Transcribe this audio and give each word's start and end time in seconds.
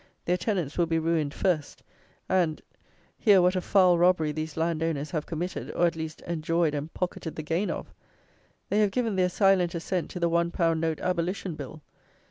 Their 0.25 0.35
tenants 0.37 0.79
will 0.79 0.87
be 0.87 0.97
ruined 0.97 1.31
first: 1.31 1.83
and, 2.27 2.59
here 3.19 3.39
what 3.39 3.55
a 3.55 3.61
foul 3.61 3.99
robbery 3.99 4.31
these 4.31 4.57
landowners 4.57 5.11
have 5.11 5.27
committed, 5.27 5.71
or 5.75 5.85
at 5.85 5.95
least, 5.95 6.21
enjoyed 6.21 6.73
and 6.73 6.91
pocketed 6.91 7.35
the 7.35 7.43
gain 7.43 7.69
of! 7.69 7.93
They 8.69 8.79
have 8.79 8.89
given 8.89 9.15
their 9.15 9.29
silent 9.29 9.75
assent 9.75 10.09
to 10.09 10.19
the 10.19 10.27
one 10.27 10.49
pound 10.49 10.81
note 10.81 10.99
abolition 11.01 11.53
Bill. 11.53 11.83